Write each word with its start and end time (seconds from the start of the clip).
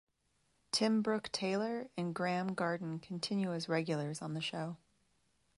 Tim 0.71 1.03
Brooke-Taylor 1.03 1.91
and 1.95 2.15
Graeme 2.15 2.55
Garden 2.55 2.97
continue 2.97 3.53
as 3.53 3.69
regulars 3.69 4.19
on 4.23 4.33
the 4.33 4.41
show. 4.41 4.77